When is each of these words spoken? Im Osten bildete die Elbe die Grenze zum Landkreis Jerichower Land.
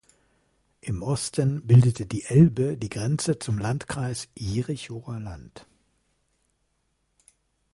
Im 0.79 1.03
Osten 1.03 1.67
bildete 1.67 2.07
die 2.07 2.23
Elbe 2.25 2.75
die 2.75 2.89
Grenze 2.89 3.37
zum 3.37 3.59
Landkreis 3.59 4.29
Jerichower 4.35 5.19
Land. 5.19 5.67